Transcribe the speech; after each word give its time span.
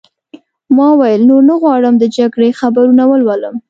ما 0.75 0.87
وویل: 0.91 1.21
نور 1.29 1.41
نه 1.49 1.55
غواړم 1.61 1.95
د 1.99 2.03
جګړې 2.17 2.49
خبرونه 2.59 3.03
ولولم. 3.07 3.55